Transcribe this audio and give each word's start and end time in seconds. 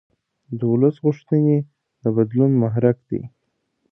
د 0.57 0.59
ولس 0.71 0.95
غوښتنې 1.05 1.57
د 2.01 2.03
بدلون 2.15 2.51
محرک 2.61 2.97
دي 3.09 3.21